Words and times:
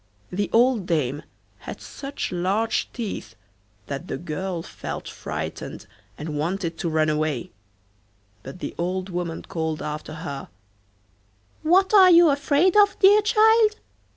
The 0.31 0.49
old 0.51 0.87
dame 0.87 1.21
had 1.59 1.79
such 1.79 2.31
large 2.31 2.91
teeth 2.91 3.35
that 3.85 4.07
the 4.07 4.17
girl 4.17 4.63
felt 4.63 5.07
frightened 5.07 5.85
and 6.17 6.35
wanted 6.39 6.75
to 6.79 6.89
run 6.89 7.07
away, 7.07 7.51
but 8.41 8.57
the 8.61 8.73
old 8.79 9.09
woman 9.09 9.43
called 9.43 9.79
after 9.83 10.15
her: 10.25 10.49
'What 11.61 11.93
are 11.93 12.09
you 12.09 12.29
afraid 12.31 12.75
of, 12.75 12.97
dear 12.97 13.21
child? 13.21 13.75